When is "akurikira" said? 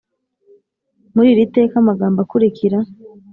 2.25-2.77